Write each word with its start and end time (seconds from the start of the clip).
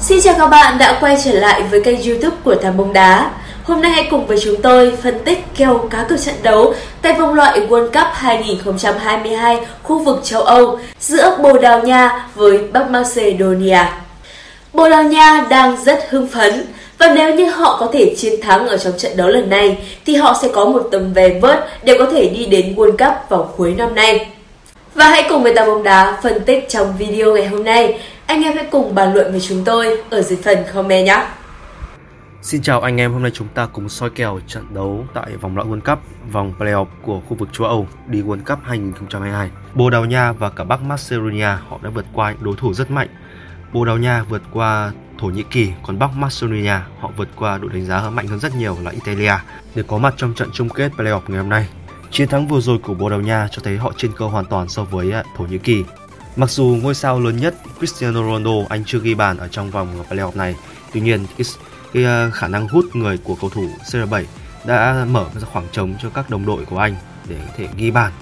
Xin 0.00 0.20
chào 0.20 0.34
các 0.38 0.46
bạn 0.46 0.78
đã 0.78 0.98
quay 1.00 1.16
trở 1.24 1.32
lại 1.32 1.62
với 1.70 1.80
kênh 1.80 2.02
youtube 2.02 2.36
của 2.44 2.54
Thám 2.54 2.76
Bóng 2.76 2.92
Đá 2.92 3.30
Hôm 3.64 3.82
nay 3.82 3.92
hãy 3.92 4.08
cùng 4.10 4.26
với 4.26 4.38
chúng 4.44 4.62
tôi 4.62 4.96
phân 5.02 5.18
tích 5.24 5.44
kèo 5.56 5.78
cá 5.90 6.02
cược 6.08 6.20
trận 6.20 6.34
đấu 6.42 6.74
tại 7.02 7.12
vòng 7.12 7.34
loại 7.34 7.60
World 7.60 7.86
Cup 7.86 8.06
2022 8.12 9.60
khu 9.82 9.98
vực 9.98 10.20
châu 10.24 10.42
Âu 10.42 10.78
giữa 11.00 11.38
Bồ 11.42 11.58
Đào 11.58 11.82
Nha 11.82 12.26
với 12.34 12.58
Bắc 12.72 12.90
Macedonia. 12.90 13.78
Bồ 14.72 14.90
Đào 14.90 15.02
Nha 15.02 15.46
đang 15.50 15.84
rất 15.84 16.06
hưng 16.10 16.28
phấn 16.28 16.66
và 16.98 17.12
nếu 17.14 17.34
như 17.34 17.50
họ 17.50 17.76
có 17.80 17.88
thể 17.92 18.14
chiến 18.18 18.40
thắng 18.42 18.68
ở 18.68 18.76
trong 18.76 18.98
trận 18.98 19.16
đấu 19.16 19.28
lần 19.28 19.50
này 19.50 19.78
thì 20.06 20.14
họ 20.14 20.38
sẽ 20.42 20.48
có 20.48 20.64
một 20.64 20.88
tầm 20.90 21.12
vé 21.12 21.28
vớt 21.28 21.66
để 21.82 21.96
có 21.98 22.06
thể 22.12 22.28
đi 22.28 22.46
đến 22.46 22.74
World 22.76 22.96
Cup 22.96 23.28
vào 23.28 23.52
cuối 23.56 23.74
năm 23.78 23.94
nay. 23.94 24.26
Và 24.94 25.08
hãy 25.08 25.26
cùng 25.28 25.42
với 25.42 25.54
Tà 25.54 25.64
Bóng 25.66 25.82
Đá 25.82 26.16
phân 26.22 26.40
tích 26.40 26.66
trong 26.68 26.94
video 26.98 27.34
ngày 27.34 27.46
hôm 27.46 27.64
nay. 27.64 27.98
Anh 28.26 28.42
em 28.42 28.52
hãy 28.56 28.68
cùng 28.70 28.94
bàn 28.94 29.14
luận 29.14 29.30
với 29.30 29.40
chúng 29.40 29.64
tôi 29.64 30.00
ở 30.10 30.22
dưới 30.22 30.38
phần 30.44 30.58
comment 30.74 31.06
nhé. 31.06 31.26
Xin 32.42 32.62
chào 32.62 32.80
anh 32.80 32.96
em, 32.96 33.12
hôm 33.12 33.22
nay 33.22 33.30
chúng 33.34 33.48
ta 33.48 33.66
cùng 33.66 33.88
soi 33.88 34.10
kèo 34.10 34.40
trận 34.46 34.74
đấu 34.74 35.06
tại 35.14 35.36
vòng 35.40 35.56
loại 35.56 35.68
World 35.68 35.80
Cup, 35.80 35.98
vòng 36.32 36.52
playoff 36.58 36.86
của 37.02 37.20
khu 37.20 37.36
vực 37.36 37.48
châu 37.52 37.66
Âu 37.66 37.86
đi 38.06 38.22
World 38.22 38.44
Cup 38.46 38.58
2022. 38.64 39.50
Bồ 39.74 39.90
Đào 39.90 40.04
Nha 40.04 40.32
và 40.32 40.50
cả 40.50 40.64
Bắc 40.64 40.82
Macedonia 40.82 41.48
họ 41.68 41.78
đã 41.82 41.90
vượt 41.90 42.06
qua 42.12 42.32
những 42.32 42.44
đối 42.44 42.54
thủ 42.56 42.74
rất 42.74 42.90
mạnh. 42.90 43.08
Bồ 43.72 43.84
Đào 43.84 43.98
Nha 43.98 44.22
vượt 44.28 44.42
qua 44.52 44.92
Thổ 45.18 45.26
Nhĩ 45.26 45.42
Kỳ, 45.50 45.68
còn 45.82 45.98
Bắc 45.98 46.10
Macedonia 46.16 46.78
họ 47.00 47.10
vượt 47.16 47.28
qua 47.36 47.58
đội 47.58 47.70
đánh 47.74 47.84
giá 47.84 48.10
mạnh 48.10 48.26
hơn 48.26 48.38
rất 48.38 48.56
nhiều 48.56 48.76
là 48.82 48.90
Italia 48.90 49.34
để 49.74 49.82
có 49.86 49.98
mặt 49.98 50.14
trong 50.16 50.34
trận 50.34 50.48
chung 50.52 50.68
kết 50.68 50.92
playoff 50.96 51.20
ngày 51.28 51.38
hôm 51.38 51.48
nay. 51.48 51.68
Chiến 52.10 52.28
thắng 52.28 52.48
vừa 52.48 52.60
rồi 52.60 52.78
của 52.78 52.94
Bồ 52.94 53.08
Đào 53.08 53.20
Nha 53.20 53.48
cho 53.50 53.62
thấy 53.64 53.76
họ 53.76 53.92
trên 53.96 54.12
cơ 54.16 54.26
hoàn 54.26 54.44
toàn 54.44 54.68
so 54.68 54.84
với 54.84 55.12
à, 55.12 55.24
Thổ 55.36 55.44
Nhĩ 55.44 55.58
Kỳ. 55.58 55.84
Mặc 56.36 56.50
dù 56.50 56.78
ngôi 56.82 56.94
sao 56.94 57.20
lớn 57.20 57.36
nhất 57.36 57.54
Cristiano 57.78 58.20
Ronaldo 58.20 58.66
anh 58.68 58.84
chưa 58.86 58.98
ghi 58.98 59.14
bàn 59.14 59.36
ở 59.36 59.48
trong 59.48 59.70
vòng 59.70 60.04
playoff 60.08 60.36
này, 60.36 60.54
tuy 60.92 61.00
nhiên 61.00 61.26
cái, 61.38 61.46
cái 61.92 62.04
ờ, 62.04 62.30
khả 62.30 62.48
năng 62.48 62.68
hút 62.68 62.84
người 62.92 63.18
của 63.18 63.36
cầu 63.40 63.50
thủ 63.50 63.68
CR7 63.84 64.24
đã 64.64 65.06
mở 65.10 65.26
ra 65.34 65.48
khoảng 65.52 65.66
trống 65.72 65.94
cho 66.02 66.10
các 66.10 66.30
đồng 66.30 66.46
đội 66.46 66.64
của 66.64 66.78
anh 66.78 66.94
để 67.28 67.36
có 67.46 67.52
thể 67.56 67.68
ghi 67.76 67.90
bàn. 67.90 68.12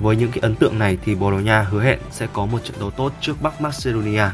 Với 0.00 0.16
những 0.16 0.30
cái 0.30 0.38
ấn 0.42 0.54
tượng 0.54 0.78
này 0.78 0.98
thì 1.04 1.14
Bồ 1.14 1.30
Đào 1.30 1.40
Nha 1.40 1.62
hứa 1.62 1.82
hẹn 1.82 1.98
sẽ 2.10 2.26
có 2.32 2.46
một 2.46 2.58
trận 2.64 2.76
đấu 2.80 2.90
tốt 2.90 3.12
trước 3.20 3.42
Bắc 3.42 3.60
Macedonia. 3.60 4.24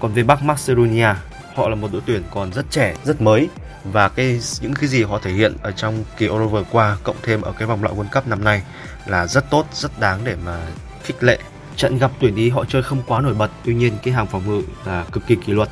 Còn 0.00 0.12
về 0.12 0.22
Bắc 0.22 0.42
Macedonia, 0.42 1.14
họ 1.54 1.68
là 1.68 1.74
một 1.74 1.88
đội 1.92 2.02
tuyển 2.06 2.22
còn 2.30 2.52
rất 2.52 2.66
trẻ, 2.70 2.96
rất 3.04 3.20
mới 3.20 3.48
và 3.84 4.08
cái 4.08 4.40
những 4.60 4.74
cái 4.74 4.88
gì 4.88 5.02
họ 5.02 5.18
thể 5.22 5.32
hiện 5.32 5.56
ở 5.62 5.70
trong 5.70 6.04
kỳ 6.16 6.26
Euro 6.26 6.46
vừa 6.46 6.64
qua 6.70 6.96
cộng 7.02 7.16
thêm 7.22 7.42
ở 7.42 7.52
cái 7.52 7.68
vòng 7.68 7.82
loại 7.82 7.94
World 7.94 8.08
Cup 8.12 8.26
năm 8.26 8.44
nay 8.44 8.62
là 9.06 9.26
rất 9.26 9.50
tốt, 9.50 9.66
rất 9.72 10.00
đáng 10.00 10.20
để 10.24 10.36
mà 10.44 10.66
khích 11.04 11.22
lệ. 11.22 11.38
Trận 11.76 11.98
gặp 11.98 12.10
tuyển 12.20 12.36
Ý 12.36 12.50
họ 12.50 12.64
chơi 12.64 12.82
không 12.82 13.02
quá 13.06 13.20
nổi 13.20 13.34
bật, 13.34 13.50
tuy 13.64 13.74
nhiên 13.74 13.92
cái 14.02 14.14
hàng 14.14 14.26
phòng 14.26 14.42
ngự 14.46 14.62
là 14.86 15.04
cực 15.12 15.26
kỳ 15.26 15.36
kỷ 15.36 15.52
luật, 15.52 15.68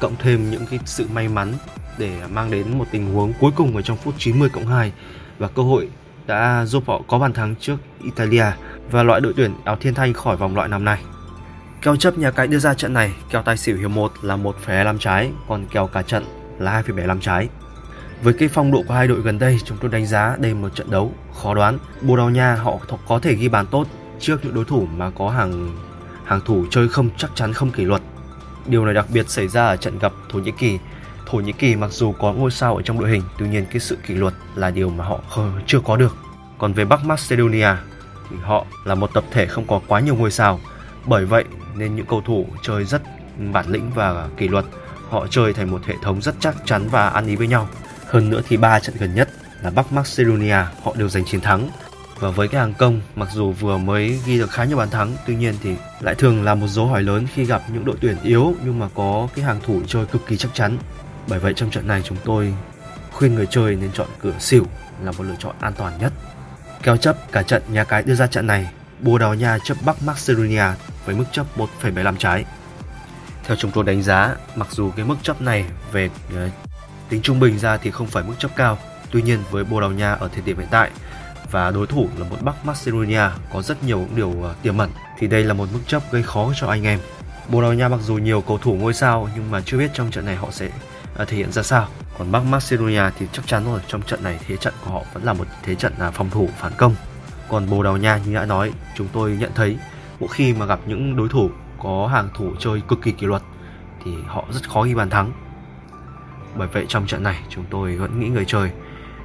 cộng 0.00 0.16
thêm 0.18 0.50
những 0.50 0.66
cái 0.70 0.78
sự 0.84 1.06
may 1.14 1.28
mắn 1.28 1.54
để 1.98 2.12
mang 2.30 2.50
đến 2.50 2.78
một 2.78 2.84
tình 2.90 3.14
huống 3.14 3.32
cuối 3.40 3.50
cùng 3.56 3.76
ở 3.76 3.82
trong 3.82 3.96
phút 3.96 4.14
90 4.18 4.48
cộng 4.48 4.66
2 4.66 4.92
và 5.38 5.48
cơ 5.48 5.62
hội 5.62 5.88
đã 6.26 6.64
giúp 6.66 6.84
họ 6.86 7.02
có 7.08 7.18
bàn 7.18 7.32
thắng 7.32 7.54
trước 7.60 7.76
Italia 8.04 8.44
và 8.90 9.02
loại 9.02 9.20
đội 9.20 9.32
tuyển 9.36 9.54
áo 9.64 9.76
thiên 9.80 9.94
thanh 9.94 10.12
khỏi 10.12 10.36
vòng 10.36 10.56
loại 10.56 10.68
năm 10.68 10.84
nay. 10.84 11.02
Kèo 11.82 11.96
chấp 11.96 12.18
nhà 12.18 12.30
cái 12.30 12.46
đưa 12.46 12.58
ra 12.58 12.74
trận 12.74 12.92
này, 12.92 13.12
kèo 13.30 13.42
tài 13.42 13.56
xỉu 13.56 13.76
hiệp 13.76 13.90
1 13.90 14.12
là 14.22 14.36
1,25 14.36 14.98
trái, 14.98 15.30
còn 15.48 15.66
kèo 15.66 15.86
cả 15.86 16.02
trận 16.02 16.24
là 16.58 16.82
2,75 16.82 17.20
trái. 17.20 17.48
Với 18.22 18.32
cái 18.34 18.48
phong 18.48 18.72
độ 18.72 18.82
của 18.88 18.94
hai 18.94 19.08
đội 19.08 19.20
gần 19.20 19.38
đây, 19.38 19.58
chúng 19.64 19.78
tôi 19.80 19.90
đánh 19.90 20.06
giá 20.06 20.36
đây 20.38 20.54
một 20.54 20.74
trận 20.74 20.90
đấu 20.90 21.12
khó 21.42 21.54
đoán. 21.54 21.78
Bồ 22.00 22.16
Đào 22.16 22.30
Nha 22.30 22.54
họ 22.54 22.78
có 23.08 23.18
thể 23.18 23.34
ghi 23.34 23.48
bàn 23.48 23.66
tốt 23.66 23.86
trước 24.20 24.44
những 24.44 24.54
đối 24.54 24.64
thủ 24.64 24.86
mà 24.96 25.10
có 25.10 25.30
hàng 25.30 25.76
hàng 26.24 26.40
thủ 26.44 26.66
chơi 26.70 26.88
không 26.88 27.10
chắc 27.16 27.30
chắn 27.34 27.52
không 27.52 27.70
kỷ 27.70 27.84
luật. 27.84 28.02
Điều 28.66 28.84
này 28.84 28.94
đặc 28.94 29.06
biệt 29.12 29.30
xảy 29.30 29.48
ra 29.48 29.66
ở 29.66 29.76
trận 29.76 29.98
gặp 29.98 30.12
Thổ 30.28 30.38
Nhĩ 30.38 30.52
Kỳ. 30.58 30.78
Thổ 31.26 31.38
Nhĩ 31.38 31.52
Kỳ 31.52 31.76
mặc 31.76 31.92
dù 31.92 32.12
có 32.12 32.32
ngôi 32.32 32.50
sao 32.50 32.76
ở 32.76 32.82
trong 32.82 33.00
đội 33.00 33.10
hình, 33.10 33.22
tuy 33.38 33.48
nhiên 33.48 33.66
cái 33.70 33.80
sự 33.80 33.98
kỷ 34.06 34.14
luật 34.14 34.34
là 34.54 34.70
điều 34.70 34.90
mà 34.90 35.04
họ 35.04 35.20
chưa 35.66 35.80
có 35.80 35.96
được. 35.96 36.16
Còn 36.58 36.72
về 36.72 36.84
Bắc 36.84 37.04
Macedonia 37.04 37.68
thì 38.30 38.36
họ 38.42 38.66
là 38.84 38.94
một 38.94 39.10
tập 39.14 39.24
thể 39.30 39.46
không 39.46 39.66
có 39.66 39.80
quá 39.86 40.00
nhiều 40.00 40.16
ngôi 40.16 40.30
sao. 40.30 40.60
Bởi 41.06 41.26
vậy 41.26 41.44
nên 41.74 41.96
những 41.96 42.06
cầu 42.06 42.22
thủ 42.26 42.46
chơi 42.62 42.84
rất 42.84 43.02
bản 43.52 43.68
lĩnh 43.68 43.90
và 43.94 44.28
kỷ 44.36 44.48
luật 44.48 44.64
họ 45.10 45.26
chơi 45.30 45.52
thành 45.52 45.70
một 45.70 45.84
hệ 45.86 45.94
thống 46.02 46.22
rất 46.22 46.34
chắc 46.40 46.56
chắn 46.64 46.88
và 46.88 47.08
ăn 47.08 47.26
ý 47.26 47.36
với 47.36 47.46
nhau. 47.46 47.68
Hơn 48.06 48.30
nữa 48.30 48.40
thì 48.48 48.56
ba 48.56 48.80
trận 48.80 48.96
gần 48.98 49.14
nhất 49.14 49.28
là 49.62 49.70
Bắc 49.70 49.92
Macedonia 49.92 50.56
họ 50.82 50.94
đều 50.96 51.08
giành 51.08 51.24
chiến 51.24 51.40
thắng. 51.40 51.70
Và 52.20 52.30
với 52.30 52.48
cái 52.48 52.60
hàng 52.60 52.74
công, 52.74 53.00
mặc 53.16 53.28
dù 53.32 53.52
vừa 53.52 53.78
mới 53.78 54.20
ghi 54.26 54.38
được 54.38 54.50
khá 54.50 54.64
nhiều 54.64 54.76
bàn 54.76 54.90
thắng, 54.90 55.12
tuy 55.26 55.36
nhiên 55.36 55.54
thì 55.62 55.74
lại 56.00 56.14
thường 56.14 56.44
là 56.44 56.54
một 56.54 56.66
dấu 56.66 56.86
hỏi 56.86 57.02
lớn 57.02 57.26
khi 57.34 57.44
gặp 57.44 57.62
những 57.72 57.84
đội 57.84 57.96
tuyển 58.00 58.16
yếu 58.22 58.54
nhưng 58.64 58.78
mà 58.78 58.88
có 58.94 59.28
cái 59.34 59.44
hàng 59.44 59.60
thủ 59.66 59.82
chơi 59.86 60.06
cực 60.06 60.26
kỳ 60.26 60.36
chắc 60.36 60.54
chắn. 60.54 60.78
Bởi 61.28 61.38
vậy 61.38 61.52
trong 61.56 61.70
trận 61.70 61.86
này 61.86 62.02
chúng 62.04 62.18
tôi 62.24 62.54
khuyên 63.12 63.34
người 63.34 63.46
chơi 63.46 63.76
nên 63.76 63.92
chọn 63.92 64.08
cửa 64.22 64.34
xỉu 64.38 64.66
là 65.02 65.12
một 65.12 65.22
lựa 65.22 65.34
chọn 65.38 65.54
an 65.60 65.72
toàn 65.76 65.98
nhất. 66.00 66.12
Kèo 66.82 66.96
chấp 66.96 67.32
cả 67.32 67.42
trận 67.42 67.62
nhà 67.68 67.84
cái 67.84 68.02
đưa 68.02 68.14
ra 68.14 68.26
trận 68.26 68.46
này, 68.46 68.70
Bồ 69.00 69.18
Đào 69.18 69.34
Nha 69.34 69.58
chấp 69.64 69.76
Bắc 69.84 70.02
Macedonia 70.02 70.64
với 71.04 71.14
mức 71.14 71.24
chấp 71.32 71.46
1,75 71.82 72.16
trái. 72.16 72.44
Theo 73.44 73.56
chúng 73.56 73.70
tôi 73.70 73.84
đánh 73.84 74.02
giá, 74.02 74.36
mặc 74.54 74.68
dù 74.70 74.90
cái 74.96 75.04
mức 75.04 75.16
chấp 75.22 75.42
này 75.42 75.64
về 75.92 76.10
ờ, 76.34 76.48
tính 77.08 77.22
trung 77.22 77.40
bình 77.40 77.58
ra 77.58 77.76
thì 77.76 77.90
không 77.90 78.06
phải 78.06 78.24
mức 78.24 78.34
chấp 78.38 78.50
cao, 78.56 78.78
tuy 79.10 79.22
nhiên 79.22 79.38
với 79.50 79.64
Bồ 79.64 79.80
Đào 79.80 79.90
Nha 79.90 80.12
ở 80.12 80.28
thời 80.32 80.42
điểm 80.42 80.58
hiện 80.58 80.68
tại 80.70 80.90
và 81.50 81.70
đối 81.70 81.86
thủ 81.86 82.08
là 82.18 82.28
một 82.28 82.36
Bắc 82.42 82.66
Macedonia 82.66 83.22
có 83.52 83.62
rất 83.62 83.84
nhiều 83.84 84.06
điều 84.16 84.42
ờ, 84.42 84.54
tiềm 84.62 84.78
ẩn 84.78 84.90
thì 85.18 85.26
đây 85.26 85.44
là 85.44 85.54
một 85.54 85.68
mức 85.72 85.80
chấp 85.86 86.02
gây 86.12 86.22
khó 86.22 86.52
cho 86.56 86.66
anh 86.66 86.84
em. 86.84 86.98
Bồ 87.48 87.62
Đào 87.62 87.74
Nha 87.74 87.88
mặc 87.88 88.00
dù 88.02 88.14
nhiều 88.14 88.40
cầu 88.40 88.58
thủ 88.58 88.74
ngôi 88.74 88.94
sao 88.94 89.28
nhưng 89.34 89.50
mà 89.50 89.60
chưa 89.60 89.78
biết 89.78 89.90
trong 89.94 90.10
trận 90.10 90.24
này 90.24 90.36
họ 90.36 90.50
sẽ 90.50 90.70
ờ, 91.14 91.24
thể 91.24 91.36
hiện 91.36 91.52
ra 91.52 91.62
sao. 91.62 91.88
Còn 92.18 92.32
Bắc 92.32 92.44
Macedonia 92.44 93.02
thì 93.18 93.26
chắc 93.32 93.46
chắn 93.46 93.64
rồi 93.64 93.80
trong 93.88 94.02
trận 94.02 94.22
này 94.24 94.38
thế 94.46 94.56
trận 94.56 94.74
của 94.84 94.90
họ 94.90 95.02
vẫn 95.12 95.24
là 95.24 95.32
một 95.32 95.46
thế 95.62 95.74
trận 95.74 95.92
à, 95.98 96.10
phòng 96.10 96.30
thủ 96.30 96.48
phản 96.58 96.72
công. 96.76 96.94
Còn 97.48 97.70
Bồ 97.70 97.82
Đào 97.82 97.96
Nha 97.96 98.20
như 98.26 98.34
đã 98.34 98.46
nói, 98.46 98.72
chúng 98.96 99.08
tôi 99.12 99.36
nhận 99.40 99.50
thấy 99.54 99.78
mỗi 100.20 100.28
khi 100.32 100.52
mà 100.52 100.66
gặp 100.66 100.80
những 100.86 101.16
đối 101.16 101.28
thủ 101.28 101.50
có 101.82 102.06
hàng 102.06 102.28
thủ 102.34 102.52
chơi 102.58 102.80
cực 102.88 103.02
kỳ 103.02 103.12
kỷ 103.12 103.26
luật 103.26 103.42
thì 104.04 104.12
họ 104.26 104.44
rất 104.52 104.70
khó 104.70 104.82
ghi 104.82 104.94
bàn 104.94 105.10
thắng. 105.10 105.32
Bởi 106.56 106.68
vậy 106.68 106.86
trong 106.88 107.06
trận 107.06 107.22
này 107.22 107.40
chúng 107.48 107.64
tôi 107.70 107.96
vẫn 107.96 108.20
nghĩ 108.20 108.28
người 108.28 108.44
chơi 108.44 108.70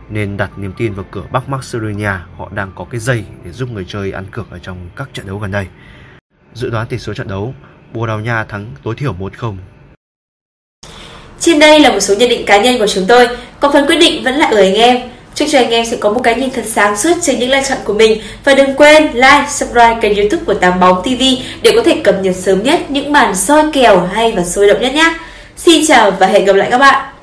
nên 0.10 0.38
đặt 0.38 0.50
niềm 0.58 0.74
tin 0.78 0.94
vào 0.94 1.06
cửa 1.12 1.24
Bắc 1.32 1.50
Macedonia, 1.50 2.12
họ 2.38 2.50
đang 2.56 2.72
có 2.76 2.86
cái 2.92 3.00
dây 3.00 3.24
để 3.46 3.52
giúp 3.52 3.70
người 3.72 3.86
chơi 3.88 4.12
ăn 4.12 4.26
cược 4.32 4.52
ở 4.52 4.60
trong 4.60 4.78
các 4.96 5.10
trận 5.14 5.28
đấu 5.28 5.38
gần 5.38 5.52
đây. 5.52 5.68
Dự 6.54 6.70
đoán 6.70 6.88
tỷ 6.88 6.98
số 6.98 7.14
trận 7.14 7.28
đấu, 7.28 7.54
Bồ 7.94 8.08
Đào 8.08 8.20
Nha 8.20 8.44
thắng 8.44 8.66
tối 8.84 8.96
thiểu 8.98 9.14
1-0. 9.20 9.58
Trên 11.40 11.60
đây 11.60 11.80
là 11.80 11.92
một 11.92 12.00
số 12.00 12.16
nhận 12.16 12.30
định 12.30 12.46
cá 12.46 12.62
nhân 12.62 12.80
của 12.80 12.88
chúng 12.88 13.06
tôi, 13.08 13.28
còn 13.60 13.74
phần 13.74 13.86
quyết 13.88 13.98
định 14.00 14.24
vẫn 14.24 14.36
là 14.36 14.48
ở 14.48 14.58
anh 14.58 14.76
em. 14.76 15.02
Chúc 15.36 15.48
cho 15.52 15.60
anh 15.60 15.70
em 15.70 15.86
sẽ 15.86 15.98
có 15.98 16.14
một 16.14 16.22
cái 16.24 16.36
nhìn 16.36 16.50
thật 16.52 16.66
sáng 16.66 16.98
suốt 16.98 17.14
trên 17.22 17.40
những 17.40 17.50
lựa 17.50 17.62
chọn 17.70 17.78
của 17.84 17.94
mình 17.94 18.22
và 18.44 18.56
đừng 18.56 18.76
quên 18.76 19.04
like, 19.14 19.46
subscribe 19.50 19.98
kênh 20.02 20.18
youtube 20.18 20.44
của 20.46 20.54
Tám 20.54 20.80
Bóng 20.80 21.04
TV 21.04 21.24
để 21.62 21.72
có 21.76 21.84
thể 21.86 22.02
cập 22.04 22.16
nhật 22.22 22.36
sớm 22.36 22.64
nhất 22.64 22.92
những 22.92 23.12
màn 23.12 23.36
soi 23.36 23.64
kèo 23.74 24.00
hay 24.14 24.32
và 24.32 24.44
sôi 24.44 24.68
động 24.68 24.82
nhất 24.82 24.94
nhé. 24.94 25.16
Xin 25.58 25.86
chào 25.88 26.12
và 26.12 26.28
hẹn 26.28 26.46
gặp 26.46 26.56
lại 26.56 26.68
các 26.72 26.78
bạn. 26.78 27.15